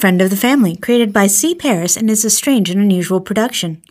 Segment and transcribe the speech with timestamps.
[0.00, 1.54] Friend of the Family, created by C.
[1.54, 3.82] Paras and is a strange and unusual production.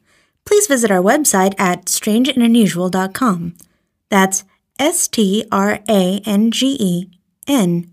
[0.43, 3.55] Please visit our website at strangeandunusual.com.
[4.09, 4.43] That's
[4.79, 7.09] S T R A N G E
[7.47, 7.91] N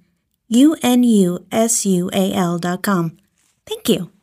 [0.48, 3.18] U N U S U A L dot com.
[3.66, 4.15] Thank you.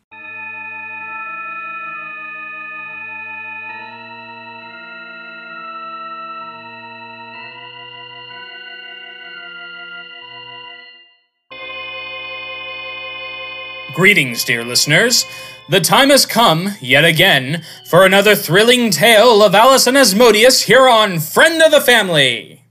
[13.93, 15.23] Greetings, dear listeners.
[15.69, 20.89] The time has come, yet again, for another thrilling tale of Alice and Asmodeus here
[20.89, 22.63] on Friend of the Family.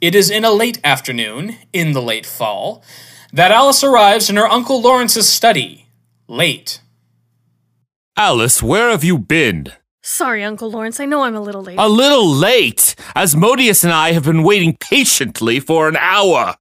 [0.00, 2.82] It is in a late afternoon, in the late fall,
[3.32, 5.86] that Alice arrives in her Uncle Lawrence's study.
[6.26, 6.80] Late.
[8.16, 9.68] Alice, where have you been?
[10.02, 11.78] Sorry, Uncle Lawrence, I know I'm a little late.
[11.78, 12.96] A little late.
[13.14, 16.56] Asmodeus and I have been waiting patiently for an hour.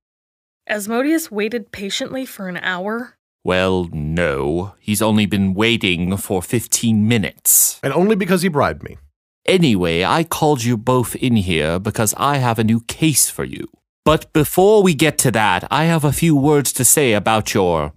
[0.67, 3.14] Asmodeus waited patiently for an hour.
[3.45, 4.73] Well, no.
[4.79, 7.79] He's only been waiting for 15 minutes.
[7.83, 8.97] And only because he bribed me.
[9.45, 13.69] Anyway, I called you both in here because I have a new case for you.
[14.03, 17.93] But before we get to that, I have a few words to say about your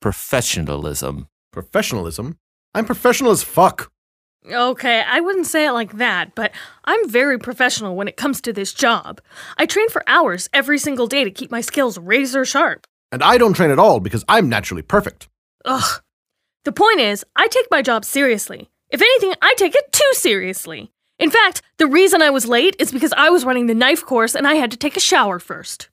[0.00, 1.26] professionalism.
[1.52, 2.38] Professionalism?
[2.72, 3.90] I'm professional as fuck.
[4.48, 6.52] Okay, I wouldn't say it like that, but
[6.84, 9.20] I'm very professional when it comes to this job.
[9.58, 12.86] I train for hours every single day to keep my skills razor sharp.
[13.12, 15.28] And I don't train at all because I'm naturally perfect.
[15.64, 16.02] Ugh.
[16.64, 18.68] The point is, I take my job seriously.
[18.90, 20.90] If anything, I take it too seriously.
[21.18, 24.34] In fact, the reason I was late is because I was running the knife course
[24.34, 25.88] and I had to take a shower first.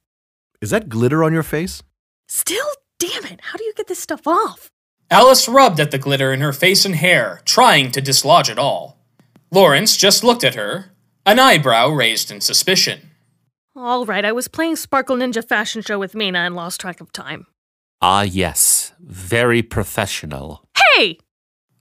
[0.61, 1.83] Is that glitter on your face?
[2.28, 2.67] Still,
[3.00, 4.70] damn it, how do you get this stuff off?
[5.09, 8.98] Alice rubbed at the glitter in her face and hair, trying to dislodge it all.
[9.52, 10.92] Lawrence just looked at her,
[11.25, 13.11] an eyebrow raised in suspicion.
[13.75, 17.11] All right, I was playing Sparkle Ninja Fashion Show with Mina and lost track of
[17.11, 17.47] time.
[18.03, 18.93] Ah, yes.
[18.99, 20.63] Very professional.
[20.77, 21.17] Hey!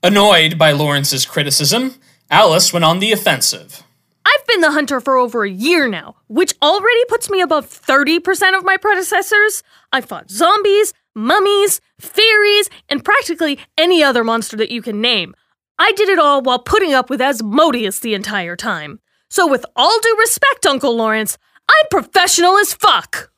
[0.01, 1.93] Annoyed by Lawrence's criticism,
[2.31, 3.83] Alice went on the offensive.
[4.25, 8.57] I've been the hunter for over a year now, which already puts me above 30%
[8.57, 9.61] of my predecessors.
[9.91, 15.35] I fought zombies, mummies, fairies, and practically any other monster that you can name.
[15.77, 18.99] I did it all while putting up with Asmodeus the entire time.
[19.29, 21.37] So, with all due respect, Uncle Lawrence,
[21.69, 23.31] I'm professional as fuck!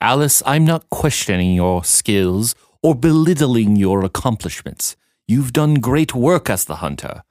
[0.00, 4.96] Alice, I'm not questioning your skills or belittling your accomplishments.
[5.26, 7.22] You've done great work as the hunter,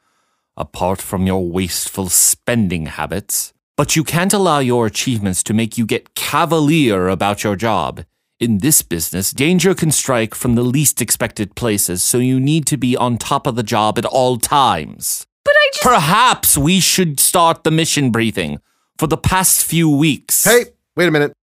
[0.58, 3.54] apart from your wasteful spending habits.
[3.78, 8.04] But you can't allow your achievements to make you get cavalier about your job.
[8.40, 12.78] In this business, danger can strike from the least expected places, so you need to
[12.78, 15.26] be on top of the job at all times.
[15.46, 15.84] But I just.
[15.84, 18.60] Perhaps we should start the mission briefing
[18.98, 20.44] for the past few weeks.
[20.44, 20.66] Hey,
[20.96, 21.34] wait a minute.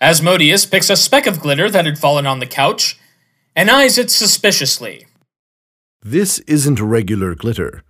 [0.00, 2.98] Asmodeus picks a speck of glitter that had fallen on the couch
[3.54, 5.06] and eyes it suspiciously.
[6.02, 7.82] This isn't regular glitter.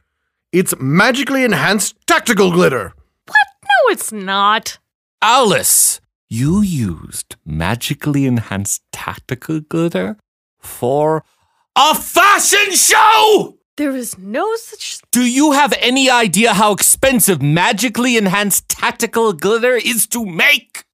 [0.52, 2.92] It's magically enhanced tactical glitter.
[3.26, 3.46] What?
[3.64, 4.78] No, it's not.
[5.22, 10.18] Alice, you used magically enhanced tactical glitter
[10.58, 11.24] for
[11.74, 13.56] a fashion show!
[13.76, 15.00] There is no such.
[15.10, 20.84] Do you have any idea how expensive magically enhanced tactical glitter is to make?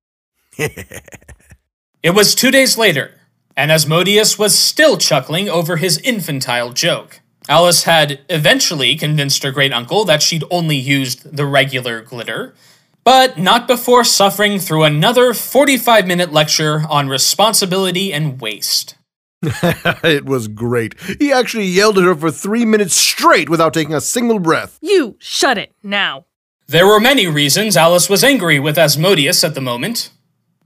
[2.00, 3.14] It was two days later,
[3.56, 7.20] and Asmodeus was still chuckling over his infantile joke.
[7.48, 12.54] Alice had eventually convinced her great uncle that she'd only used the regular glitter,
[13.02, 18.94] but not before suffering through another 45 minute lecture on responsibility and waste.
[19.42, 20.98] it was great.
[21.18, 24.78] He actually yelled at her for three minutes straight without taking a single breath.
[24.80, 26.26] You shut it now.
[26.66, 30.10] There were many reasons Alice was angry with Asmodeus at the moment.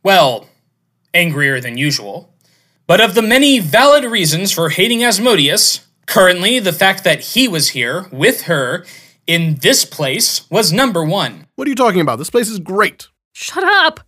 [0.03, 0.49] Well,
[1.15, 2.35] angrier than usual.
[2.87, 7.71] But of the many valid reasons for hating Asmodeus, currently the fact that he was
[7.71, 8.85] here with her
[9.27, 11.47] in this place was number one.
[11.57, 12.17] What are you talking about?
[12.17, 13.09] This place is great.
[13.33, 14.01] Shut up!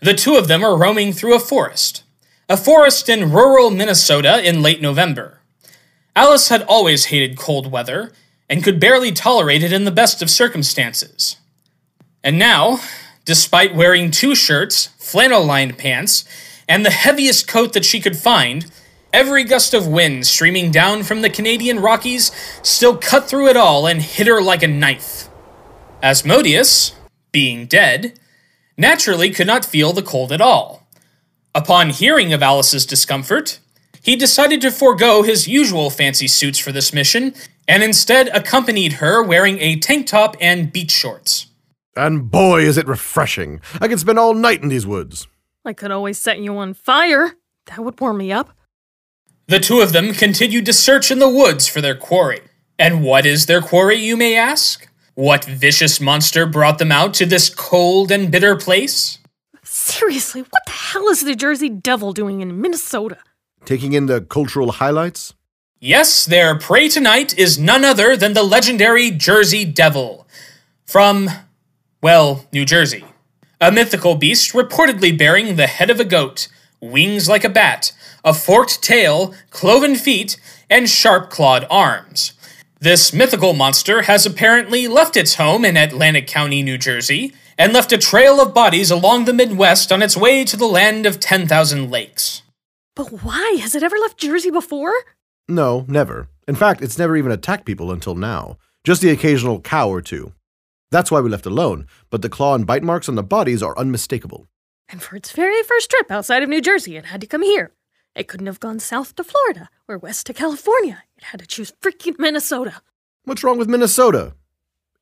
[0.00, 2.03] The two of them are roaming through a forest.
[2.46, 5.40] A forest in rural Minnesota in late November.
[6.14, 8.12] Alice had always hated cold weather
[8.50, 11.36] and could barely tolerate it in the best of circumstances.
[12.22, 12.80] And now,
[13.24, 16.26] despite wearing two shirts, flannel lined pants,
[16.68, 18.70] and the heaviest coat that she could find,
[19.10, 22.30] every gust of wind streaming down from the Canadian Rockies
[22.62, 25.30] still cut through it all and hit her like a knife.
[26.02, 26.94] Asmodeus,
[27.32, 28.18] being dead,
[28.76, 30.83] naturally could not feel the cold at all.
[31.54, 33.60] Upon hearing of Alice's discomfort,
[34.02, 37.32] he decided to forego his usual fancy suits for this mission
[37.68, 41.46] and instead accompanied her wearing a tank top and beach shorts.
[41.96, 43.60] And boy, is it refreshing.
[43.80, 45.28] I could spend all night in these woods.
[45.64, 47.36] I could always set you on fire.
[47.66, 48.50] That would warm me up.
[49.46, 52.40] The two of them continued to search in the woods for their quarry.
[52.78, 54.88] And what is their quarry, you may ask?
[55.14, 59.18] What vicious monster brought them out to this cold and bitter place?
[59.86, 63.18] Seriously, what the hell is the Jersey Devil doing in Minnesota?
[63.66, 65.34] Taking in the cultural highlights?
[65.78, 70.26] Yes, their prey tonight is none other than the legendary Jersey Devil.
[70.86, 71.28] From,
[72.02, 73.04] well, New Jersey.
[73.60, 76.48] A mythical beast reportedly bearing the head of a goat,
[76.80, 77.92] wings like a bat,
[78.24, 80.40] a forked tail, cloven feet,
[80.70, 82.32] and sharp clawed arms.
[82.80, 87.92] This mythical monster has apparently left its home in Atlantic County, New Jersey, and left
[87.92, 91.90] a trail of bodies along the Midwest on its way to the land of 10,000
[91.90, 92.42] lakes.
[92.94, 93.58] But why?
[93.60, 94.92] Has it ever left Jersey before?
[95.48, 96.28] No, never.
[96.46, 98.56] In fact, it's never even attacked people until now.
[98.84, 100.32] Just the occasional cow or two.
[100.90, 103.76] That's why we left alone, but the claw and bite marks on the bodies are
[103.78, 104.46] unmistakable.
[104.88, 107.72] And for its very first trip outside of New Jersey, it had to come here.
[108.14, 111.02] It couldn't have gone south to Florida or west to California.
[111.16, 112.80] It had to choose freaking Minnesota.
[113.24, 114.34] What's wrong with Minnesota?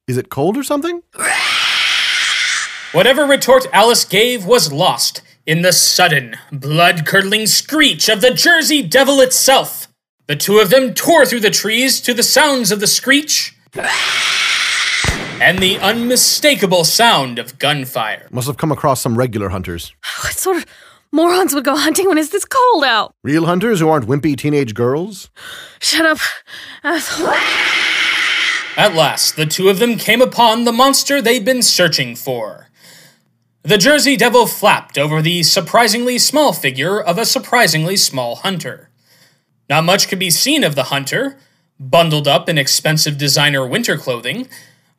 [0.07, 1.03] Is it cold or something?
[2.93, 8.83] Whatever retort Alice gave was lost in the sudden, blood curdling screech of the Jersey
[8.83, 9.89] Devil itself.
[10.27, 13.56] The two of them tore through the trees to the sounds of the screech
[15.41, 18.29] and the unmistakable sound of gunfire.
[18.31, 19.94] Must have come across some regular hunters.
[20.23, 20.67] What sort of
[21.11, 23.15] morons would go hunting when it's this cold out?
[23.25, 25.31] Real hunters who aren't wimpy teenage girls?
[25.81, 26.19] Shut up.
[26.85, 27.33] asshole.
[28.77, 32.69] At last, the two of them came upon the monster they'd been searching for.
[33.64, 38.91] The Jersey Devil flapped over the surprisingly small figure of a surprisingly small hunter.
[39.69, 41.38] Not much could be seen of the hunter,
[41.79, 44.49] bundled up in expensive designer winter clothing,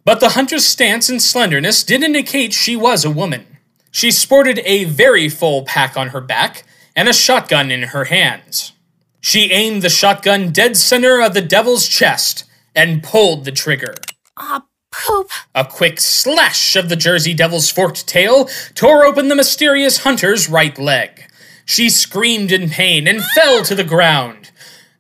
[0.06, 3.46] but the hunter's stance and slenderness did indicate she was a woman.
[3.92, 6.64] She sported a very full pack on her back
[6.96, 8.72] and a shotgun in her hands.
[9.20, 13.96] She aimed the shotgun dead center of the devil's chest and pulled the trigger.
[14.38, 15.30] Ah, poop.
[15.56, 18.46] A quick slash of the Jersey Devil's forked tail
[18.76, 21.26] tore open the mysterious hunter's right leg.
[21.66, 24.52] She screamed in pain and fell to the ground.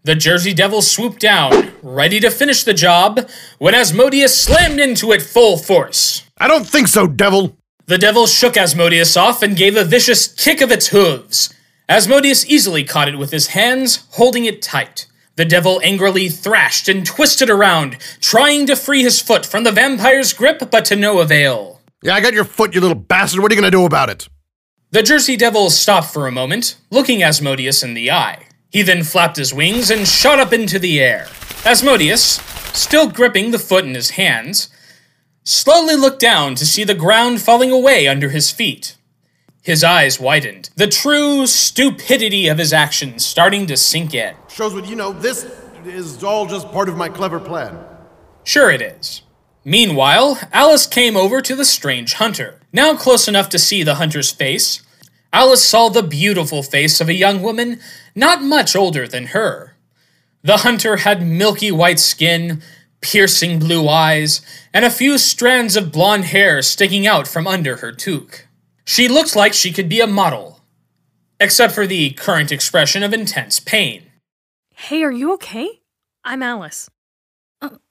[0.04, 5.22] The Jersey Devil swooped down, ready to finish the job, when Asmodeus slammed into it
[5.22, 6.24] full force.
[6.38, 7.56] I don't think so, devil!
[7.86, 11.54] The devil shook Asmodeus off and gave a vicious kick of its hooves.
[11.88, 15.06] Asmodeus easily caught it with his hands, holding it tight.
[15.36, 20.32] The devil angrily thrashed and twisted around, trying to free his foot from the vampire's
[20.32, 21.82] grip, but to no avail.
[22.04, 23.42] Yeah, I got your foot, you little bastard.
[23.42, 24.30] What are you gonna do about it?
[24.92, 28.46] The Jersey Devil stopped for a moment, looking Asmodeus in the eye.
[28.70, 31.28] He then flapped his wings and shot up into the air.
[31.66, 32.40] Asmodeus,
[32.74, 34.70] still gripping the foot in his hands,
[35.44, 38.96] slowly looked down to see the ground falling away under his feet.
[39.64, 44.36] His eyes widened, the true stupidity of his actions starting to sink in.
[44.50, 45.14] Shows what you know.
[45.14, 45.46] This
[45.86, 47.78] is all just part of my clever plan.
[48.44, 49.22] Sure, it is.
[49.64, 52.60] Meanwhile, Alice came over to the strange hunter.
[52.74, 54.82] Now close enough to see the hunter's face,
[55.32, 57.80] Alice saw the beautiful face of a young woman
[58.14, 59.78] not much older than her.
[60.44, 62.62] The hunter had milky white skin,
[63.00, 64.42] piercing blue eyes,
[64.74, 68.46] and a few strands of blonde hair sticking out from under her toque.
[68.86, 70.60] She looked like she could be a model,
[71.40, 74.12] except for the current expression of intense pain.
[74.76, 75.82] Hey, are you okay?
[76.24, 76.90] I'm Alice.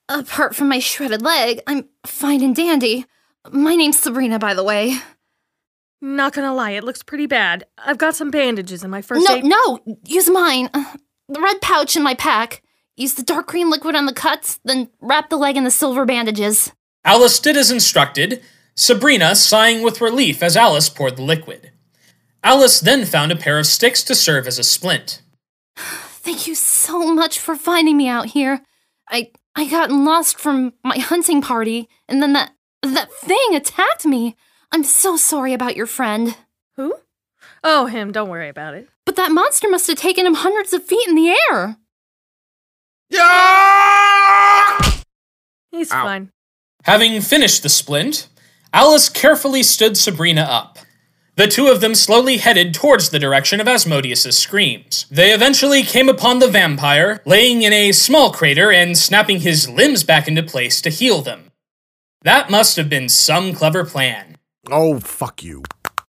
[0.09, 3.07] Apart from my shredded leg, I'm fine and dandy.
[3.51, 4.97] My name's Sabrina, by the way.
[6.03, 7.65] Not gonna lie, it looks pretty bad.
[7.79, 9.45] I've got some bandages in my first No, aid.
[9.45, 9.97] no, no!
[10.05, 10.69] use mine.
[10.75, 10.85] Uh,
[11.29, 12.63] The red pouch in my pack.
[12.97, 16.05] Use the dark green liquid on the cuts, then wrap the leg in the silver
[16.05, 16.73] bandages.
[17.05, 18.43] Alice did as instructed,
[18.75, 21.71] Sabrina sighing with relief as Alice poured the liquid.
[22.43, 25.23] Alice then found a pair of sticks to serve as a splint.
[25.77, 28.63] Thank you so much for finding me out here.
[29.09, 32.53] I I got lost from my hunting party, and then that
[32.83, 34.37] that thing attacked me.
[34.73, 36.37] I'm so sorry about your friend.
[36.77, 36.95] Who?
[37.63, 38.11] Oh, him.
[38.11, 38.89] Don't worry about it.
[39.05, 41.77] But that monster must have taken him hundreds of feet in the air.
[43.11, 44.81] Yeah!
[45.71, 46.03] He's Ow.
[46.03, 46.31] fine.
[46.85, 48.29] Having finished the splint,
[48.73, 50.79] Alice carefully stood Sabrina up.
[51.37, 55.07] The two of them slowly headed towards the direction of Asmodeus's screams.
[55.11, 60.05] They eventually came upon the vampire, laying in a small crater and snapping his limbs
[60.05, 61.51] back into place to heal them.
[62.23, 64.37] That must have been some clever plan.
[64.71, 65.63] Oh, fuck you.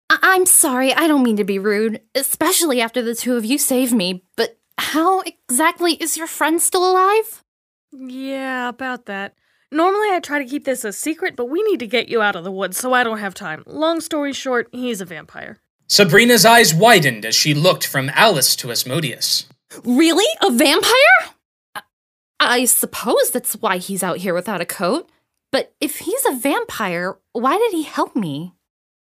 [0.10, 3.58] I- I'm sorry, I don't mean to be rude, especially after the two of you
[3.58, 7.44] saved me, but how exactly is your friend still alive?
[7.92, 9.36] Yeah, about that.
[9.72, 12.36] Normally I try to keep this a secret, but we need to get you out
[12.36, 13.64] of the woods, so I don't have time.
[13.68, 15.60] Long story short, he's a vampire.
[15.88, 19.48] Sabrina's eyes widened as she looked from Alice to Asmodeus.
[19.84, 20.26] Really?
[20.42, 21.34] A vampire?
[21.76, 21.82] I,
[22.40, 25.10] I suppose that's why he's out here without a coat.
[25.52, 28.54] But if he's a vampire, why did he help me?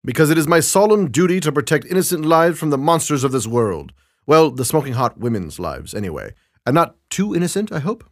[0.05, 3.47] Because it is my solemn duty to protect innocent lives from the monsters of this
[3.47, 3.93] world.
[4.27, 6.35] Well, the smoking hot women's lives, anyway.
[6.65, 8.05] And not too innocent, I hope?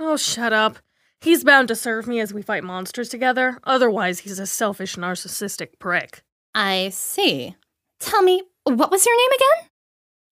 [0.00, 0.78] Oh, shut up.
[1.24, 3.58] He's bound to serve me as we fight monsters together.
[3.64, 6.22] Otherwise, he's a selfish, narcissistic prick.
[6.54, 7.56] I see.
[7.98, 9.70] Tell me, what was your name again?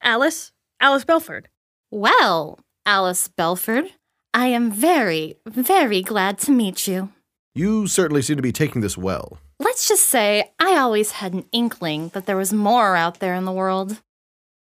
[0.02, 0.52] Alice?
[0.80, 1.48] Alice Belford.
[1.90, 3.86] Well, Alice Belford,
[4.34, 7.08] I am very, very glad to meet you.
[7.54, 9.38] You certainly seem to be taking this well.
[9.58, 13.46] Let's just say I always had an inkling that there was more out there in
[13.46, 14.02] the world.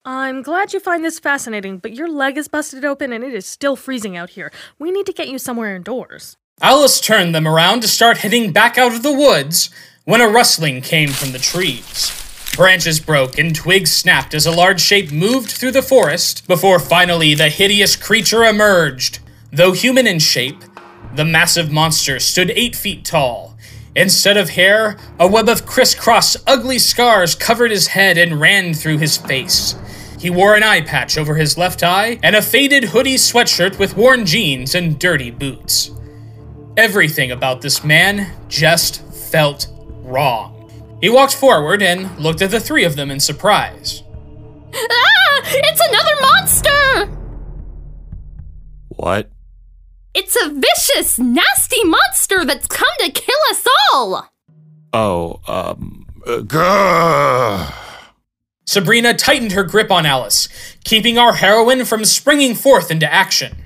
[0.06, 3.46] I'm glad you find this fascinating, but your leg is busted open and it is
[3.46, 4.52] still freezing out here.
[4.78, 6.37] We need to get you somewhere indoors.
[6.61, 9.70] Alice turned them around to start heading back out of the woods
[10.04, 12.12] when a rustling came from the trees.
[12.54, 17.34] Branches broke and twigs snapped as a large shape moved through the forest before finally
[17.34, 19.20] the hideous creature emerged.
[19.50, 20.62] Though human in shape,
[21.14, 23.53] the massive monster stood eight feet tall.
[23.96, 28.98] Instead of hair, a web of crisscross, ugly scars covered his head and ran through
[28.98, 29.76] his face.
[30.18, 33.96] He wore an eye patch over his left eye and a faded hoodie sweatshirt with
[33.96, 35.90] worn jeans and dirty boots.
[36.76, 39.68] Everything about this man just felt
[40.02, 40.52] wrong.
[41.00, 44.02] He walked forward and looked at the three of them in surprise.
[44.74, 45.40] Ah!
[45.46, 47.18] It's another monster!
[48.88, 49.30] What?
[50.14, 54.30] It's a vicious, nasty monster that's come to kill us all!
[54.92, 56.06] Oh, um.
[56.26, 57.75] Uh, grrr.
[58.64, 60.49] Sabrina tightened her grip on Alice,
[60.85, 63.56] keeping our heroine from springing forth into action.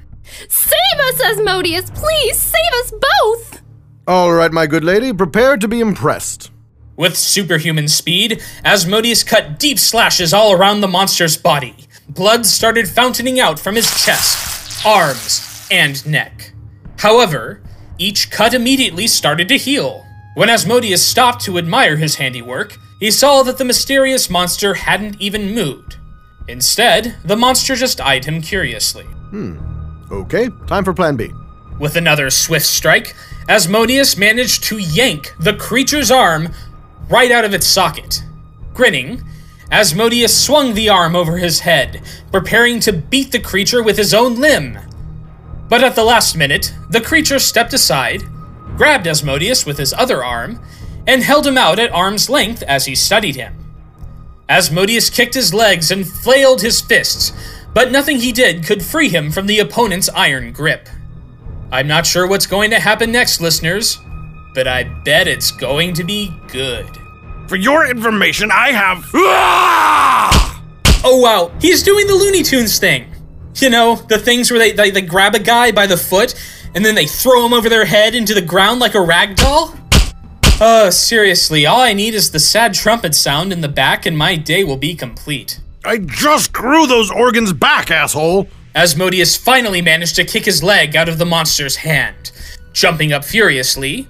[0.49, 1.91] Save us, Asmodeus!
[1.91, 3.61] Please, save us both!
[4.09, 6.51] All right, my good lady, prepare to be impressed.
[6.97, 11.77] With superhuman speed, Asmodeus cut deep slashes all around the monster's body.
[12.09, 16.53] Blood started fountaining out from his chest, arms, and neck.
[16.99, 17.63] However,
[17.99, 20.05] each cut immediately started to heal.
[20.35, 25.55] When Asmodeus stopped to admire his handiwork, he saw that the mysterious monster hadn't even
[25.55, 25.97] moved.
[26.49, 29.05] Instead, the monster just eyed him curiously.
[29.05, 29.59] Hmm.
[30.11, 31.31] Okay, time for plan B.
[31.79, 33.15] With another swift strike,
[33.49, 36.49] Asmodeus managed to yank the creature's arm
[37.09, 38.23] right out of its socket.
[38.75, 39.23] Grinning,
[39.71, 44.37] Asmodeus swung the arm over his head, preparing to beat the creature with his own
[44.37, 44.79] limb.
[45.69, 48.25] But at the last minute, the creature stepped aside,
[48.77, 50.61] grabbed Asmodeus with his other arm,
[51.07, 53.55] and held him out at arm's length as he studied him.
[54.49, 57.33] Asmodeus kicked his legs and flailed his fists,
[57.75, 60.89] but nothing he did could free him from the opponent's iron grip.
[61.71, 63.99] I'm not sure what's going to happen next, listeners,
[64.55, 66.89] but I bet it's going to be good.
[67.47, 69.05] For your information, I have.
[71.05, 73.07] Oh wow, he's doing the Looney Tunes thing.
[73.57, 76.35] You know, the things where they, they, they grab a guy by the foot
[76.75, 79.75] and then they throw him over their head into the ground like a rag doll?
[80.61, 84.37] Oh, seriously, all I need is the sad trumpet sound in the back and my
[84.37, 85.61] day will be complete.
[85.85, 88.49] I just grew those organs back, asshole!
[88.75, 92.33] Asmodeus finally managed to kick his leg out of the monster's hand.
[92.73, 94.07] Jumping up furiously,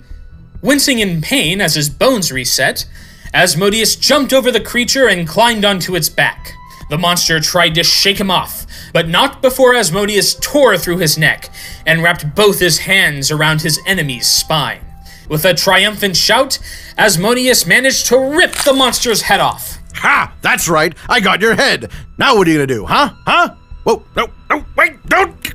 [0.60, 2.84] wincing in pain as his bones reset,
[3.32, 6.54] Asmodeus jumped over the creature and climbed onto its back.
[6.90, 8.66] The monster tried to shake him off,
[8.98, 11.50] but not before Asmodeus tore through his neck
[11.86, 14.80] and wrapped both his hands around his enemy's spine.
[15.28, 16.58] With a triumphant shout,
[16.98, 19.78] Asmodeus managed to rip the monster's head off.
[19.94, 20.34] Ha!
[20.42, 21.92] That's right, I got your head.
[22.18, 23.10] Now what are you gonna do, huh?
[23.24, 23.54] Huh?
[23.84, 25.54] Whoa, No, no, wait, don't!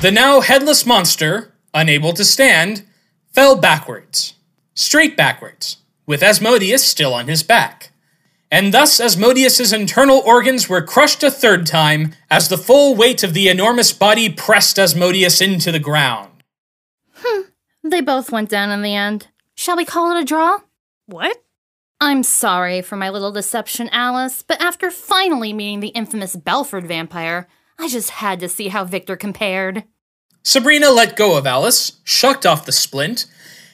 [0.00, 2.82] The now headless monster, unable to stand,
[3.30, 4.34] fell backwards,
[4.74, 7.91] straight backwards, with Asmodeus still on his back.
[8.52, 13.32] And thus Asmodeus's internal organs were crushed a third time as the full weight of
[13.32, 16.28] the enormous body pressed Asmodeus into the ground.
[17.14, 17.40] Hmm,
[17.82, 19.28] they both went down in the end.
[19.54, 20.58] Shall we call it a draw?
[21.06, 21.42] What?
[21.98, 27.48] I'm sorry for my little deception, Alice, but after finally meeting the infamous Belford vampire,
[27.78, 29.84] I just had to see how Victor compared.
[30.42, 33.24] Sabrina let go of Alice, shucked off the splint,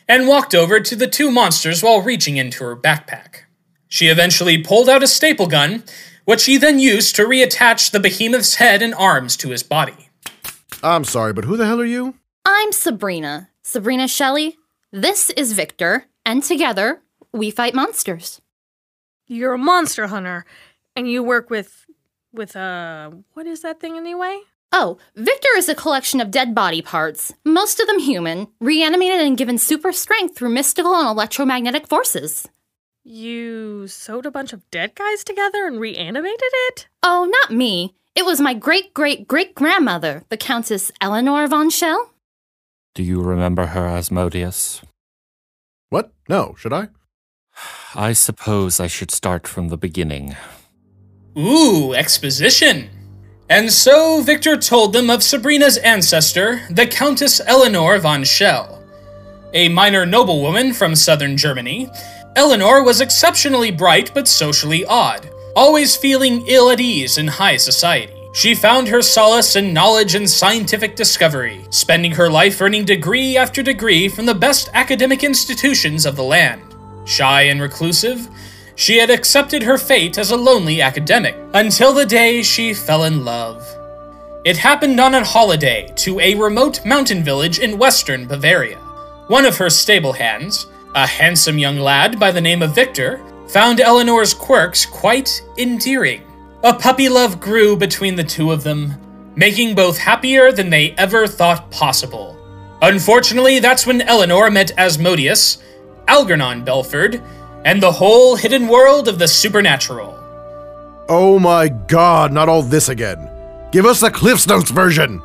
[0.07, 3.48] and walked over to the two monsters while reaching into her backpack.
[3.89, 5.83] She eventually pulled out a staple gun,
[6.25, 10.11] which she then used to reattach the behemoth's head and arms to his body.
[10.83, 12.15] I'm sorry, but who the hell are you?
[12.45, 13.49] I'm Sabrina.
[13.63, 14.59] Sabrina Shelley.
[14.93, 17.01] This is Victor, and together,
[17.33, 18.41] we fight monsters.
[19.27, 20.45] You're a monster hunter,
[20.95, 21.87] and you work with.
[22.33, 23.11] with, uh.
[23.33, 24.41] What is that thing anyway?
[24.71, 29.37] Oh, Victor is a collection of dead body parts, most of them human, reanimated and
[29.37, 32.49] given super strength through mystical and electromagnetic forces.
[33.11, 36.89] You sewed a bunch of dead guys together and reanimated it?
[37.03, 37.95] Oh, not me.
[38.15, 42.13] It was my great great great grandmother, the Countess Eleanor von Schell.
[42.95, 44.83] Do you remember her, Asmodeus?
[45.89, 46.13] What?
[46.29, 46.89] No, should I?
[47.95, 50.37] I suppose I should start from the beginning.
[51.35, 52.91] Ooh, exposition.
[53.49, 58.85] And so Victor told them of Sabrina's ancestor, the Countess Eleanor von Schell.
[59.55, 61.89] A minor noblewoman from southern Germany,
[62.39, 68.31] Eleanor was exceptionally bright but socially odd, always feeling ill at ease in high society.
[68.33, 73.61] She found her solace in knowledge and scientific discovery, spending her life earning degree after
[73.61, 76.63] degree from the best academic institutions of the land.
[77.07, 78.29] Shy and reclusive,
[78.77, 83.25] she had accepted her fate as a lonely academic until the day she fell in
[83.25, 83.67] love.
[84.45, 88.79] It happened on a holiday to a remote mountain village in western Bavaria.
[89.27, 93.81] One of her stable hands, a handsome young lad by the name of Victor, found
[93.81, 96.23] Eleanor's quirks quite endearing.
[96.63, 98.95] A puppy love grew between the two of them,
[99.37, 102.37] making both happier than they ever thought possible.
[102.83, 105.63] Unfortunately, that's when Eleanor met Asmodeus,
[106.07, 107.23] Algernon Belford,
[107.65, 110.15] and the whole hidden world of the supernatural.
[111.09, 113.31] Oh my god, not all this again.
[113.73, 115.23] Give us the Cliff's Notes version.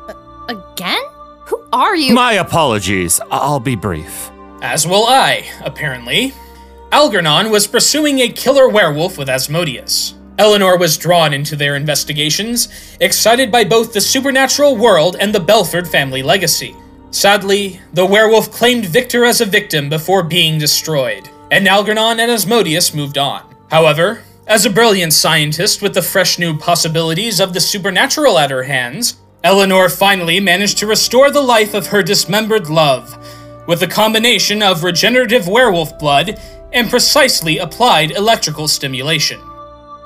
[0.48, 1.02] Again?
[1.46, 2.14] Who are you?
[2.14, 3.20] My apologies.
[3.30, 4.30] I'll be brief.
[4.64, 6.32] As will I, apparently.
[6.90, 10.14] Algernon was pursuing a killer werewolf with Asmodeus.
[10.38, 12.68] Eleanor was drawn into their investigations,
[12.98, 16.74] excited by both the supernatural world and the Belford family legacy.
[17.10, 22.94] Sadly, the werewolf claimed Victor as a victim before being destroyed, and Algernon and Asmodeus
[22.94, 23.42] moved on.
[23.70, 28.62] However, as a brilliant scientist with the fresh new possibilities of the supernatural at her
[28.62, 33.14] hands, Eleanor finally managed to restore the life of her dismembered love
[33.66, 36.40] with a combination of regenerative werewolf blood
[36.72, 39.40] and precisely applied electrical stimulation.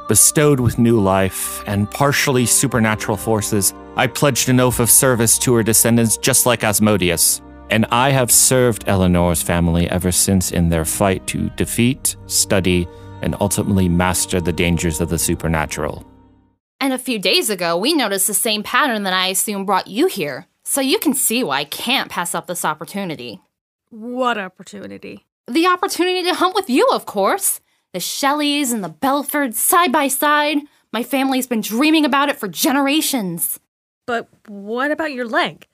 [0.09, 5.55] Bestowed with new life and partially supernatural forces, I pledged an oath of service to
[5.55, 7.43] her descendants just like Asmodeus.
[7.71, 12.89] And I have served Eleanor's family ever since in their fight to defeat, study,
[13.21, 16.07] and ultimately master the dangers of the supernatural.
[16.81, 20.07] And a few days ago, we noticed the same pattern that I assume brought you
[20.07, 20.47] here.
[20.65, 23.41] So you can see why I can't pass up this opportunity.
[23.91, 25.27] What opportunity?
[25.47, 27.61] The opportunity to hunt with you, of course.
[27.93, 30.59] The Shelleys and the Belfords side by side.
[30.93, 33.59] My family's been dreaming about it for generations.
[34.07, 35.67] But what about your leg?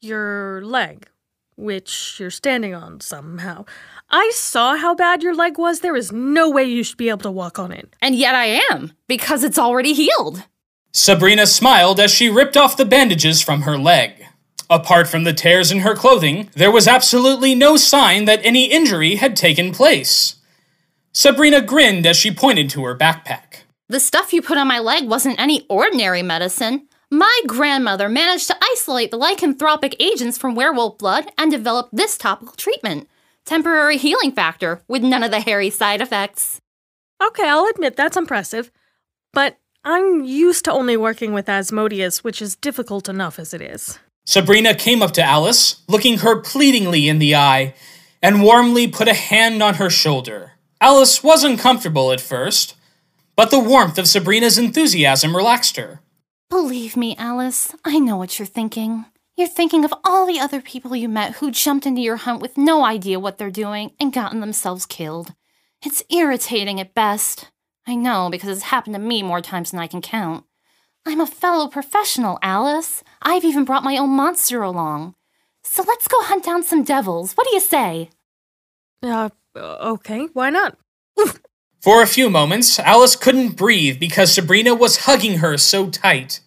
[0.00, 1.08] Your leg,
[1.56, 3.64] which you're standing on somehow.
[4.10, 5.80] I saw how bad your leg was.
[5.80, 7.94] There is no way you should be able to walk on it.
[8.02, 10.44] And yet I am, because it's already healed.
[10.92, 14.26] Sabrina smiled as she ripped off the bandages from her leg.
[14.68, 19.16] Apart from the tears in her clothing, there was absolutely no sign that any injury
[19.16, 20.36] had taken place.
[21.12, 23.62] Sabrina grinned as she pointed to her backpack.
[23.88, 26.88] The stuff you put on my leg wasn't any ordinary medicine.
[27.10, 32.54] My grandmother managed to isolate the lycanthropic agents from werewolf blood and developed this topical
[32.56, 33.08] treatment.
[33.44, 36.60] Temporary healing factor with none of the hairy side effects.
[37.24, 38.72] Okay, I'll admit that's impressive.
[39.32, 44.00] But I'm used to only working with Asmodeus, which is difficult enough as it is.
[44.26, 47.74] Sabrina came up to Alice, looking her pleadingly in the eye,
[48.20, 50.52] and warmly put a hand on her shoulder.
[50.80, 52.74] Alice was uncomfortable at first,
[53.36, 56.00] but the warmth of Sabrina's enthusiasm relaxed her.
[56.50, 59.04] Believe me, Alice, I know what you're thinking.
[59.36, 62.58] You're thinking of all the other people you met who jumped into your hunt with
[62.58, 65.34] no idea what they're doing and gotten themselves killed.
[65.84, 67.50] It's irritating at best.
[67.86, 70.44] I know because it's happened to me more times than I can count.
[71.08, 73.04] I'm a fellow professional, Alice.
[73.22, 75.14] I've even brought my own monster along.
[75.62, 77.34] So let's go hunt down some devils.
[77.34, 78.10] What do you say?
[79.04, 80.76] Uh, okay, why not?
[81.80, 86.40] For a few moments, Alice couldn't breathe because Sabrina was hugging her so tight.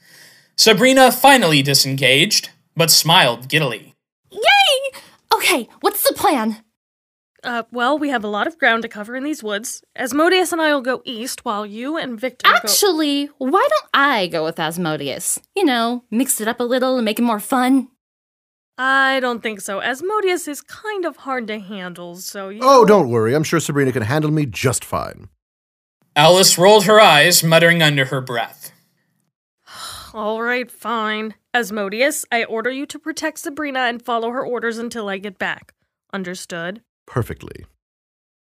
[0.58, 3.95] Sabrina finally disengaged, but smiled giddily.
[4.30, 5.00] Yay!
[5.34, 6.58] Okay, what's the plan?
[7.43, 9.82] Uh, well, we have a lot of ground to cover in these woods.
[9.95, 12.56] Asmodeus and I will go east while you and Victor go.
[12.56, 15.39] Actually, why don't I go with Asmodeus?
[15.56, 17.89] You know, mix it up a little and make it more fun.
[18.78, 19.82] I don't think so.
[19.82, 22.62] Asmodeus is kind of hard to handle, so you.
[22.63, 23.34] Oh, don't worry.
[23.34, 25.30] I'm sure Sabrina can handle me just fine.
[26.15, 28.71] Alice rolled her eyes, muttering under her breath.
[30.13, 31.36] All right, fine.
[31.54, 35.73] Asmodeus, I order you to protect Sabrina and follow her orders until I get back.
[36.13, 36.82] Understood?
[37.10, 37.65] Perfectly.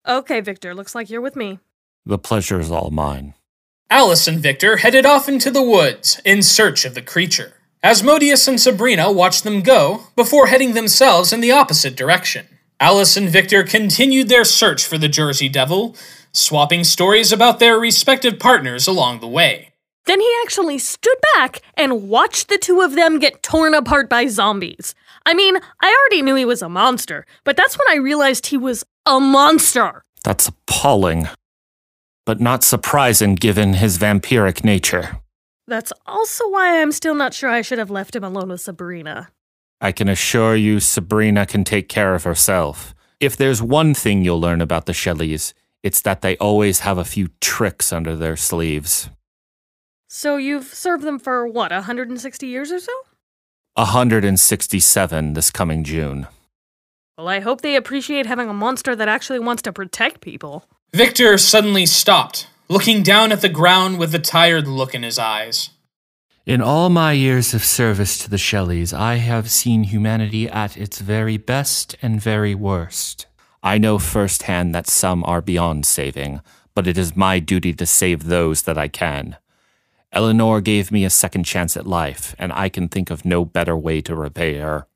[0.08, 1.60] Okay, Victor, looks like you're with me.
[2.06, 3.34] The pleasure is all mine.
[3.90, 7.54] Alice and Victor headed off into the woods in search of the creature.
[7.84, 12.48] Asmodeus and Sabrina watched them go before heading themselves in the opposite direction.
[12.80, 15.96] Alice and Victor continued their search for the Jersey Devil,
[16.32, 19.74] swapping stories about their respective partners along the way.
[20.06, 24.28] Then he actually stood back and watched the two of them get torn apart by
[24.28, 24.96] zombies.
[25.26, 28.58] I mean, I already knew he was a monster, but that's when I realized he
[28.58, 30.04] was a monster.
[30.24, 31.28] That's appalling.
[32.26, 35.20] But not surprising given his vampiric nature.
[35.68, 39.30] That's also why I'm still not sure I should have left him alone with Sabrina.
[39.80, 42.94] I can assure you Sabrina can take care of herself.
[43.20, 45.54] If there's one thing you'll learn about the Shelleys,
[45.84, 49.10] it's that they always have a few tricks under their sleeves.
[50.08, 52.92] So you've served them for what, a 160 years or so?
[53.76, 56.28] 167 this coming June.
[57.18, 60.66] Well, I hope they appreciate having a monster that actually wants to protect people.
[60.94, 65.70] Victor suddenly stopped, looking down at the ground with a tired look in his eyes.
[66.46, 71.00] In all my years of service to the Shelleys, I have seen humanity at its
[71.00, 73.28] very best and very worst.
[73.64, 76.42] I know firsthand that some are beyond saving,
[76.74, 79.38] but it is my duty to save those that I can.
[80.14, 83.78] Eleanor gave me a second chance at life, and I can think of no better
[83.78, 84.88] way to repay her.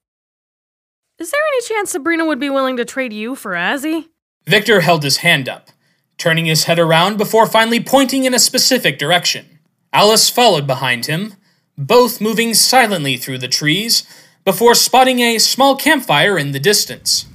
[1.18, 4.10] Is there any chance Sabrina would be willing to trade you for Azzy?
[4.46, 5.70] Victor held his hand up,
[6.18, 9.60] turning his head around before finally pointing in a specific direction.
[9.94, 11.36] Alice followed behind him,
[11.78, 14.04] both moving silently through the trees
[14.44, 17.26] before spotting a small campfire in the distance.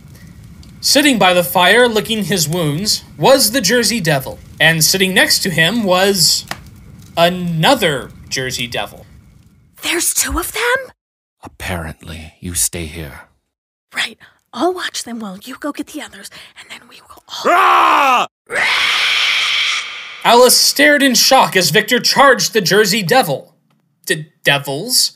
[0.83, 5.51] Sitting by the fire, licking his wounds, was the Jersey Devil, and sitting next to
[5.51, 6.47] him was
[7.16, 9.07] another Jersey Devil.
[9.83, 10.92] There's two of them?
[11.42, 13.23] Apparently, you stay here.
[13.94, 14.18] Right.
[14.53, 17.44] I'll watch them while you go get the others, and then we will all.
[17.46, 18.27] Ah!
[20.25, 23.55] Alice stared in shock as Victor charged the Jersey Devil.
[24.07, 25.12] D- devils?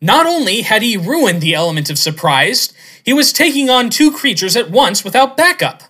[0.00, 2.72] Not only had he ruined the element of surprise,
[3.04, 5.82] he was taking on two creatures at once without backup.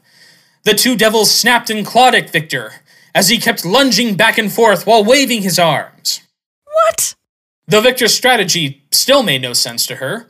[0.65, 2.75] The two devils snapped and clawed at Victor
[3.15, 6.21] as he kept lunging back and forth while waving his arms.
[6.65, 7.15] What?
[7.67, 10.29] Though Victor's strategy still made no sense to her,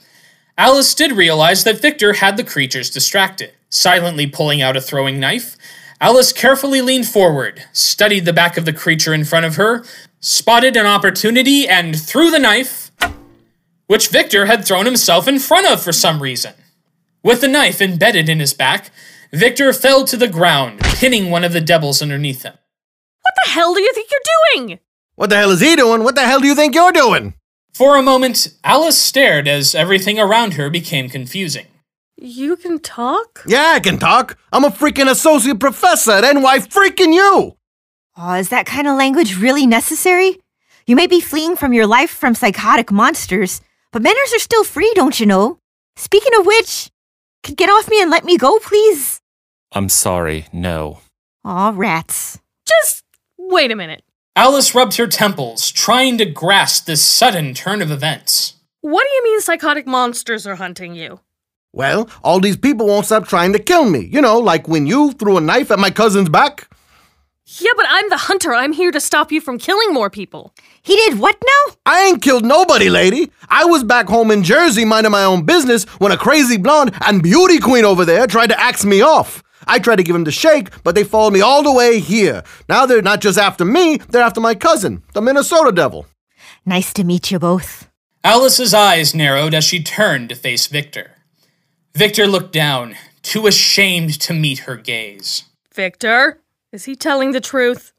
[0.57, 3.53] Alice did realize that Victor had the creatures distracted.
[3.71, 5.57] Silently pulling out a throwing knife,
[6.01, 9.85] Alice carefully leaned forward, studied the back of the creature in front of her,
[10.21, 12.91] spotted an opportunity, and threw the knife,
[13.87, 16.55] which Victor had thrown himself in front of for some reason.
[17.23, 18.91] With the knife embedded in his back,
[19.33, 22.55] Victor fell to the ground, pinning one of the devils underneath him.
[23.29, 24.79] What the hell do you think you're doing?
[25.17, 26.03] What the hell is he doing?
[26.03, 27.35] What the hell do you think you're doing?
[27.75, 31.67] For a moment, Alice stared as everything around her became confusing.
[32.17, 33.45] You can talk?
[33.47, 34.38] Yeah, I can talk.
[34.51, 37.57] I'm a freaking associate professor at NY freaking U.
[38.17, 40.38] Oh, is that kind of language really necessary?
[40.87, 43.61] You may be fleeing from your life from psychotic monsters,
[43.93, 45.59] but manners are still free, don't you know?
[45.97, 46.91] Speaking of which,
[47.43, 49.21] could get off me and let me go, please?
[49.73, 51.01] I'm sorry, no.
[51.45, 52.38] Aw, rats.
[52.67, 53.05] Just
[53.49, 54.03] wait a minute.
[54.37, 58.55] Alice rubbed her temples, trying to grasp this sudden turn of events.
[58.81, 61.21] What do you mean psychotic monsters are hunting you?
[61.73, 64.09] Well, all these people won't stop trying to kill me.
[64.13, 66.69] You know, like when you threw a knife at my cousin's back.
[67.61, 68.55] Yeah, but I'm the hunter.
[68.55, 70.55] I'm here to stop you from killing more people.
[70.83, 71.75] He did what now?
[71.87, 73.33] I ain't killed nobody, lady.
[73.49, 77.23] I was back home in Jersey minding my own business when a crazy blonde and
[77.23, 79.43] beauty queen over there tried to axe me off.
[79.69, 82.43] I tried to give him the shake, but they followed me all the way here.
[82.69, 86.07] Now they're not just after me, they're after my cousin, the Minnesota Devil.
[86.65, 87.89] Nice to meet you both.
[88.25, 91.13] Alice's eyes narrowed as she turned to face Victor.
[91.95, 95.45] Victor looked down, too ashamed to meet her gaze.
[95.73, 96.41] Victor,
[96.73, 97.93] is he telling the truth?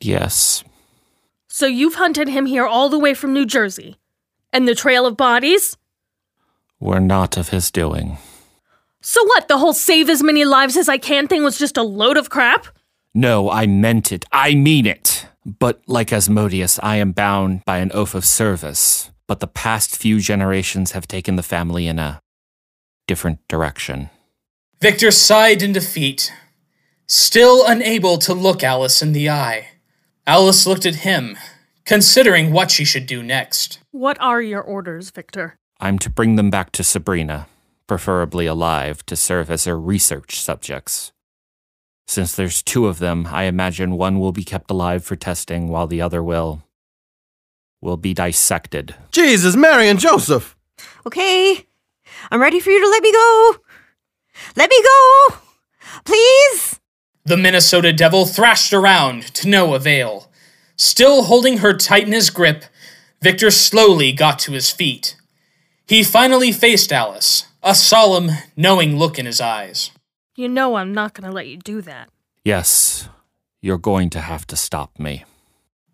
[0.00, 0.64] Yes.
[1.48, 3.96] So you've hunted him here all the way from New Jersey.
[4.52, 5.76] And the trail of bodies?
[6.78, 8.18] We're not of his doing.
[9.06, 11.82] So what, the whole save as many lives as I can thing was just a
[11.82, 12.68] load of crap?
[13.12, 14.24] No, I meant it.
[14.32, 15.26] I mean it.
[15.44, 19.10] But like Asmodeus, I am bound by an oath of service.
[19.26, 22.22] But the past few generations have taken the family in a
[23.06, 24.08] different direction.
[24.80, 26.32] Victor sighed in defeat,
[27.06, 29.68] still unable to look Alice in the eye.
[30.26, 31.36] Alice looked at him,
[31.84, 33.80] considering what she should do next.
[33.90, 35.58] What are your orders, Victor?
[35.78, 37.48] I'm to bring them back to Sabrina,
[37.86, 41.12] preferably alive, to serve as her research subjects.
[42.06, 45.86] Since there's two of them, I imagine one will be kept alive for testing while
[45.86, 46.62] the other will.
[47.80, 48.94] will be dissected.
[49.10, 50.56] Jesus, Mary and Joseph.
[51.06, 51.66] Okay,
[52.30, 53.56] I'm ready for you to let me go.
[54.56, 55.36] Let me go!
[56.04, 56.80] Please!
[57.24, 60.30] The Minnesota Devil thrashed around to no avail.
[60.76, 62.64] Still holding her tight in his grip,
[63.22, 65.16] Victor slowly got to his feet.
[65.86, 69.90] He finally faced Alice, a solemn, knowing look in his eyes.
[70.36, 72.10] You know I'm not going to let you do that.
[72.44, 73.08] Yes,
[73.62, 75.24] you're going to have to stop me.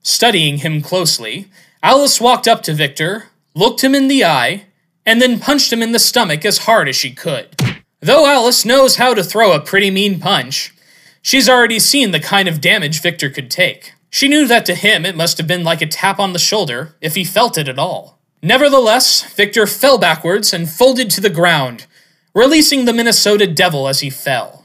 [0.02, 1.46] Studying him closely,
[1.82, 4.64] Alice walked up to Victor, looked him in the eye,
[5.06, 7.54] and then punched him in the stomach as hard as she could.
[8.00, 10.74] Though Alice knows how to throw a pretty mean punch,
[11.22, 13.92] she's already seen the kind of damage Victor could take.
[14.10, 16.96] She knew that to him it must have been like a tap on the shoulder,
[17.00, 18.19] if he felt it at all.
[18.42, 21.86] Nevertheless, Victor fell backwards and folded to the ground,
[22.34, 24.64] releasing the Minnesota Devil as he fell.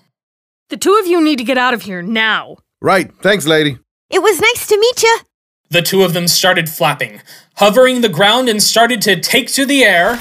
[0.70, 2.58] The two of you need to get out of here now.
[2.82, 3.12] Right.
[3.22, 3.78] Thanks, lady.
[4.10, 5.20] It was nice to meet you.
[5.70, 7.22] The two of them started flapping,
[7.56, 10.18] hovering the ground, and started to take to the air.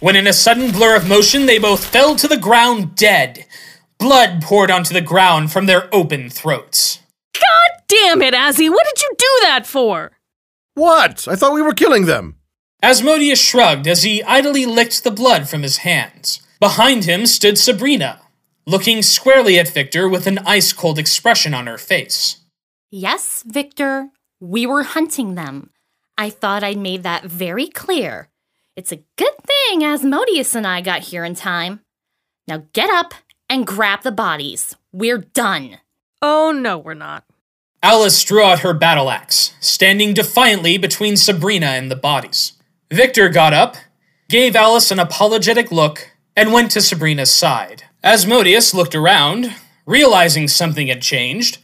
[0.00, 3.46] When, in a sudden blur of motion, they both fell to the ground dead.
[3.98, 7.00] Blood poured onto the ground from their open throats.
[7.34, 8.68] God damn it, Azzy!
[8.68, 10.12] What did you do that for?
[10.74, 11.26] What?
[11.28, 12.36] I thought we were killing them.
[12.82, 16.40] Asmodeus shrugged as he idly licked the blood from his hands.
[16.58, 18.20] Behind him stood Sabrina,
[18.66, 22.38] looking squarely at Victor with an ice cold expression on her face.
[22.90, 24.08] Yes, Victor,
[24.40, 25.70] we were hunting them.
[26.18, 28.28] I thought I'd made that very clear.
[28.74, 31.80] It's a good thing Asmodeus and I got here in time.
[32.48, 33.14] Now get up
[33.48, 34.74] and grab the bodies.
[34.92, 35.78] We're done.
[36.20, 37.24] Oh, no, we're not.
[37.80, 42.54] Alice drew out her battle axe, standing defiantly between Sabrina and the bodies.
[42.92, 43.76] Victor got up,
[44.28, 47.84] gave Alice an apologetic look, and went to Sabrina's side.
[48.04, 49.54] Asmodeus looked around,
[49.86, 51.56] realizing something had changed,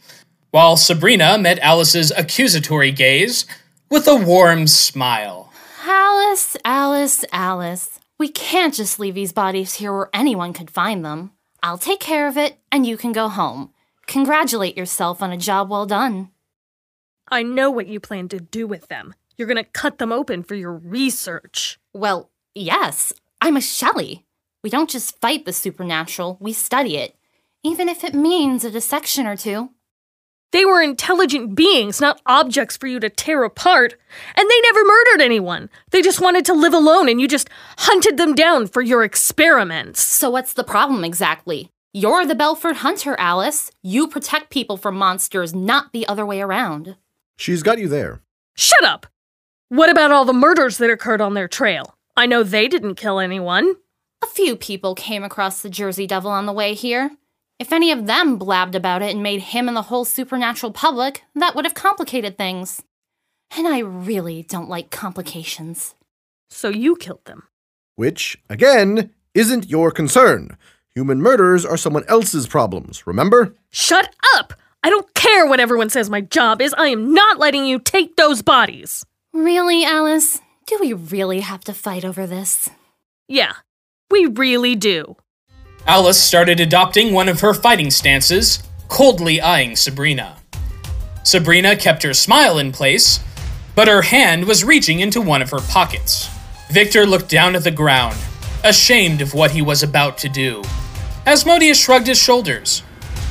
[0.49, 3.45] while Sabrina met Alice's accusatory gaze
[3.91, 5.53] with a warm smile.
[5.85, 7.99] Alice, Alice, Alice.
[8.17, 11.33] We can't just leave these bodies here where anyone could find them.
[11.61, 13.71] I'll take care of it, and you can go home.
[14.07, 16.31] Congratulate yourself on a job well done.
[17.29, 19.13] I know what you plan to do with them.
[19.39, 21.79] You're gonna cut them open for your research.
[21.93, 24.25] Well, yes, I'm a Shelley.
[24.65, 27.15] We don't just fight the supernatural, we study it,
[27.63, 29.69] even if it means a dissection or two.
[30.51, 33.95] They were intelligent beings, not objects for you to tear apart.
[34.35, 35.69] And they never murdered anyone.
[35.91, 40.01] They just wanted to live alone, and you just hunted them down for your experiments.
[40.01, 41.69] So, what's the problem exactly?
[41.93, 43.71] You're the Belford Hunter, Alice.
[43.83, 46.97] You protect people from monsters, not the other way around.
[47.37, 48.19] She's got you there.
[48.55, 49.05] Shut up!
[49.69, 51.95] What about all the murders that occurred on their trail?
[52.17, 53.75] I know they didn't kill anyone.
[54.23, 57.11] A few people came across the Jersey Devil on the way here.
[57.59, 61.23] If any of them blabbed about it and made him and the whole supernatural public,
[61.35, 62.81] that would have complicated things.
[63.55, 65.93] And I really don't like complications.
[66.49, 67.43] So you killed them.
[67.95, 70.57] Which, again, isn't your concern.
[70.95, 73.53] Human murders are someone else's problems, remember?
[73.69, 74.53] Shut up!
[74.81, 76.73] I don't care what everyone says my job is.
[76.75, 79.05] I am not letting you take those bodies.
[79.33, 80.41] Really, Alice?
[80.65, 82.69] Do we really have to fight over this?
[83.27, 83.53] Yeah,
[84.09, 85.17] we really do.
[85.85, 90.37] Alice started adopting one of her fighting stances, coldly eyeing Sabrina.
[91.23, 93.19] Sabrina kept her smile in place,
[93.75, 96.27] but her hand was reaching into one of her pockets.
[96.71, 98.17] Victor looked down at the ground,
[98.63, 100.63] ashamed of what he was about to do.
[101.27, 102.81] Asmodeus shrugged his shoulders.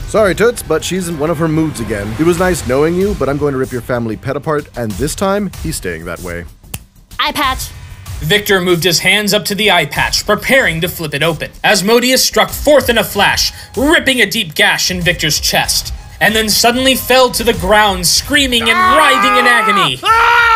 [0.09, 2.11] Sorry, Toots, but she's in one of her moods again.
[2.19, 4.91] It was nice knowing you, but I'm going to rip your family pet apart, and
[4.93, 6.47] this time, he's staying that way.
[7.21, 7.69] Eye patch.
[8.21, 11.51] Victor moved his hands up to the eye patch, preparing to flip it open.
[11.63, 15.93] Asmodeus struck forth in a flash, ripping a deep gash in Victor's chest,
[16.23, 19.97] and then suddenly fell to the ground, screaming and writhing in agony.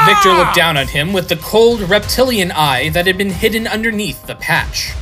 [0.07, 4.27] Victor looked down at him with the cold reptilian eye that had been hidden underneath
[4.27, 4.95] the patch.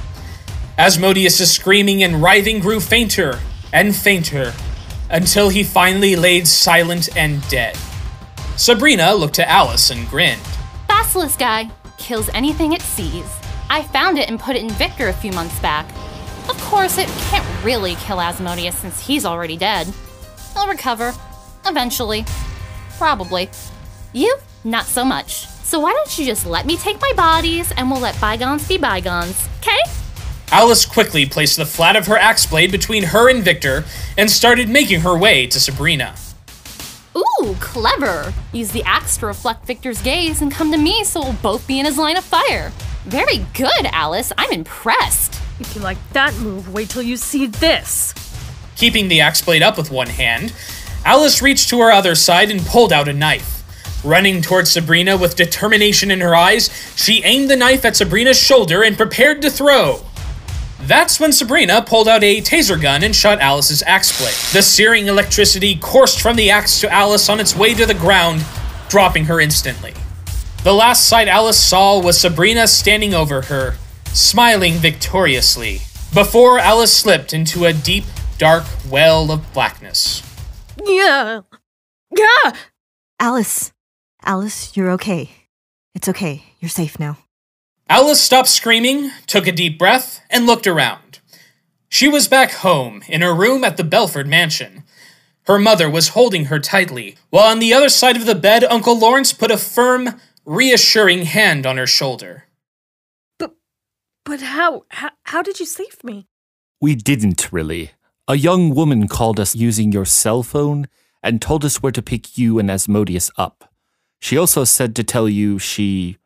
[0.77, 3.39] Asmodeus' screaming and writhing grew fainter
[3.73, 4.53] and fainter
[5.11, 7.77] until he finally laid silent and dead.
[8.57, 10.41] Sabrina looked to Alice and grinned.
[10.89, 13.27] Basilisk guy kills anything it sees.
[13.69, 15.89] I found it and put it in Victor a few months back.
[16.49, 19.87] Of course, it can't really kill Asmodeus since he's already dead.
[20.55, 21.15] He'll recover.
[21.67, 22.25] Eventually.
[22.99, 23.49] Probably.
[24.13, 24.37] You?
[24.65, 25.47] Not so much.
[25.47, 28.77] So why don't you just let me take my bodies and we'll let bygones be
[28.77, 29.79] bygones, okay?
[30.53, 33.85] Alice quickly placed the flat of her axe blade between her and Victor
[34.19, 36.17] and started making her way to Sabrina.
[37.17, 38.35] Ooh, clever!
[38.53, 41.79] Use the axe to reflect Victor's gaze and come to me so we'll both be
[41.79, 42.73] in his line of fire.
[43.05, 44.33] Very good, Alice.
[44.37, 45.41] I'm impressed.
[45.61, 48.13] If you like that move, wait till you see this.
[48.75, 50.53] Keeping the axe blade up with one hand,
[51.05, 53.59] Alice reached to her other side and pulled out a knife.
[54.05, 58.83] Running towards Sabrina with determination in her eyes, she aimed the knife at Sabrina's shoulder
[58.83, 60.01] and prepared to throw.
[60.83, 64.35] That's when Sabrina pulled out a taser gun and shot Alice's axe blade.
[64.53, 68.45] The searing electricity coursed from the axe to Alice on its way to the ground,
[68.89, 69.95] dropping her instantly.
[70.65, 75.81] The last sight Alice saw was Sabrina standing over her, smiling victoriously,
[76.13, 78.05] before Alice slipped into a deep,
[78.37, 80.23] dark well of blackness.
[80.85, 81.43] Yeah.
[82.17, 82.53] Yeah.
[83.19, 83.73] Alice.
[84.23, 85.31] Alice, you're okay.
[85.95, 86.45] It's okay.
[86.59, 87.19] You're safe now.
[87.91, 91.19] Alice stopped screaming, took a deep breath, and looked around.
[91.89, 94.85] She was back home, in her room at the Belford mansion.
[95.49, 98.97] Her mother was holding her tightly, while on the other side of the bed, Uncle
[98.97, 102.45] Lawrence put a firm, reassuring hand on her shoulder.
[103.41, 103.57] But,
[104.25, 106.29] but how, how, how did you save me?
[106.81, 107.91] We didn't really.
[108.29, 110.87] A young woman called us using your cell phone
[111.25, 113.75] and told us where to pick you and Asmodeus up.
[114.21, 116.20] She also said to tell you she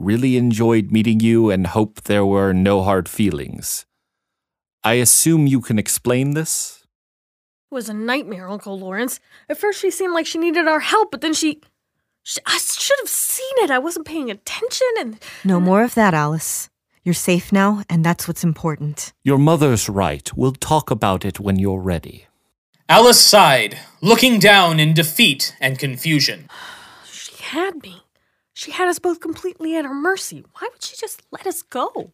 [0.00, 3.86] really enjoyed meeting you and hope there were no hard feelings.
[4.82, 6.86] I assume you can explain this?
[7.70, 9.20] It was a nightmare, Uncle Lawrence.
[9.48, 11.60] At first, she seemed like she needed our help, but then she.
[12.22, 13.70] she I should have seen it.
[13.70, 15.18] I wasn't paying attention, and.
[15.44, 16.70] No more of that, Alice.
[17.04, 19.12] You're safe now, and that's what's important.
[19.22, 20.30] Your mother's right.
[20.36, 22.26] We'll talk about it when you're ready.
[22.88, 26.48] Alice sighed, looking down in defeat and confusion.
[27.04, 27.99] She had me.
[28.60, 30.44] She had us both completely at her mercy.
[30.52, 32.12] Why would she just let us go?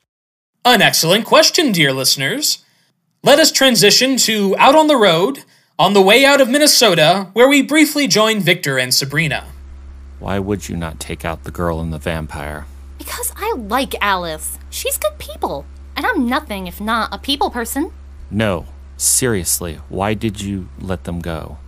[0.65, 2.65] An excellent question, dear listeners.
[3.25, 5.43] Let us transition to Out on the Road,
[5.77, 9.49] on the way out of Minnesota, where we briefly join Victor and Sabrina.
[10.21, 12.67] Why would you not take out the girl and the vampire?
[12.97, 14.57] Because I like Alice.
[14.71, 15.67] She's good people.
[15.97, 17.91] And I'm nothing if not a people person.
[18.31, 21.59] No, seriously, why did you let them go?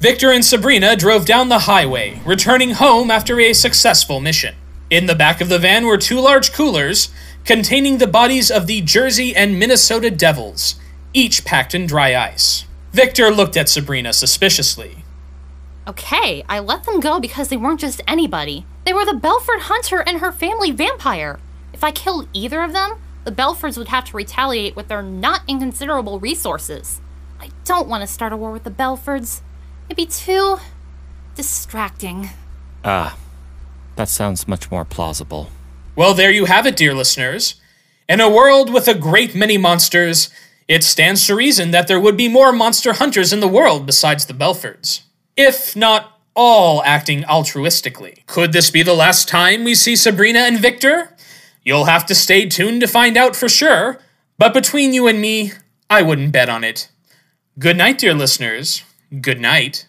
[0.00, 4.54] Victor and Sabrina drove down the highway, returning home after a successful mission.
[4.88, 7.10] In the back of the van were two large coolers
[7.44, 10.76] containing the bodies of the Jersey and Minnesota Devils,
[11.12, 12.64] each packed in dry ice.
[12.92, 15.04] Victor looked at Sabrina suspiciously.
[15.86, 18.64] Okay, I let them go because they weren't just anybody.
[18.86, 21.38] They were the Belford Hunter and her family vampire.
[21.74, 25.42] If I killed either of them, the Belfords would have to retaliate with their not
[25.46, 27.02] inconsiderable resources.
[27.38, 29.42] I don't want to start a war with the Belfords.
[29.90, 30.58] It'd be too
[31.34, 32.30] distracting.
[32.84, 33.18] Ah,
[33.96, 35.50] that sounds much more plausible.
[35.96, 37.56] Well, there you have it, dear listeners.
[38.08, 40.30] In a world with a great many monsters,
[40.68, 44.26] it stands to reason that there would be more monster hunters in the world besides
[44.26, 45.02] the Belfords.
[45.36, 48.24] If not all acting altruistically.
[48.26, 51.16] Could this be the last time we see Sabrina and Victor?
[51.64, 53.98] You'll have to stay tuned to find out for sure,
[54.38, 55.50] but between you and me,
[55.90, 56.88] I wouldn't bet on it.
[57.58, 58.84] Good night, dear listeners.
[59.20, 59.86] Good night.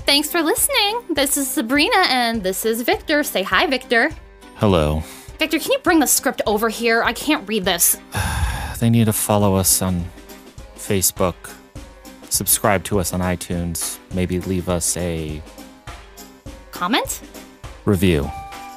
[0.00, 1.02] Thanks for listening.
[1.10, 3.22] This is Sabrina and this is Victor.
[3.22, 4.10] Say hi, Victor.
[4.56, 5.02] Hello.
[5.38, 7.02] Victor, can you bring the script over here?
[7.02, 7.98] I can't read this.
[8.78, 10.04] They need to follow us on
[10.76, 11.34] Facebook,
[12.28, 15.40] subscribe to us on iTunes, maybe leave us a
[16.72, 17.22] Comment?
[17.86, 18.30] review.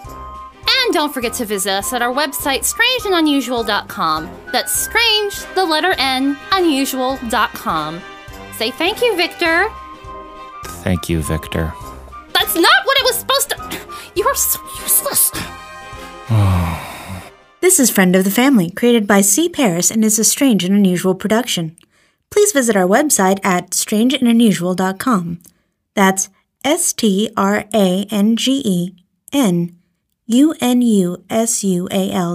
[0.07, 4.29] And don't forget to visit us at our website, strangeandunusual.com.
[4.53, 8.01] That's strange, the letter N, unusual.com.
[8.59, 9.69] Say thank you, Victor.
[10.83, 11.71] Thank you, Victor.
[12.33, 13.55] That's not what it was supposed to.
[14.17, 15.31] You are so useless.
[17.61, 19.47] This is Friend of the Family, created by C.
[19.47, 21.77] Paras and is a strange and unusual production.
[22.29, 25.39] Please visit our website at strangeandunusual.com.
[25.93, 26.29] That's
[26.65, 28.95] S T R A N G E
[29.31, 29.77] N
[30.25, 32.27] U N U S U A L